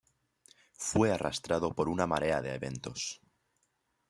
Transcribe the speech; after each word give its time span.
Fue 0.79 1.11
arrastrado 1.13 1.75
por 1.75 1.87
una 1.87 2.07
marea 2.07 2.41
de 2.41 2.55
eventos. 2.55 3.21